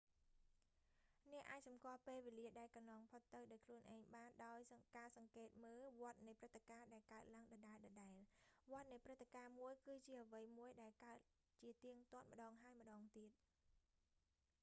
[1.31, 3.21] អ្នកអាចសម្គាល់ពេលវេលា ដែលកន្លងផុត
[3.53, 4.59] ដោយខ្លួនឯងបានដោយ
[4.97, 7.53] ការសង្កេតមើលវដ្តនៃព្រឹត្តិការណ៍ដែលកើតឡើងដ
[8.03, 8.23] ដែលៗ
[8.71, 11.19] វដ្ដនៃព្រឹត្តិការណ៍មួយ គឺជាអ្វីមួយ ដែលកើត
[11.59, 13.31] ជាទៀងទាត់ម្តងហើយម្តងទៀត